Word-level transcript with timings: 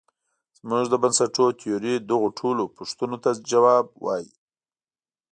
زموږ 0.59 0.85
د 0.89 0.95
بنسټونو 1.03 1.57
تیوري 1.59 1.93
دغو 2.09 2.27
ټولو 2.39 2.63
پوښتونو 2.77 3.15
ته 3.23 3.29
ځواب 3.51 3.85
وايي. 4.05 4.29